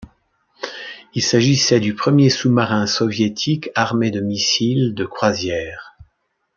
Il 1.13 1.21
s'agissait 1.21 1.79
du 1.79 1.93
premier 1.93 2.31
sous-marin 2.31 2.87
soviétique 2.87 3.69
armé 3.75 4.09
de 4.09 4.19
missiles 4.19 4.95
de 4.95 5.05
croisière. 5.05 5.95